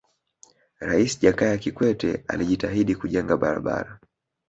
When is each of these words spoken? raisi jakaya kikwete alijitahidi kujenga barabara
raisi 0.79 1.19
jakaya 1.21 1.57
kikwete 1.57 2.23
alijitahidi 2.27 2.95
kujenga 2.95 3.37
barabara 3.37 3.99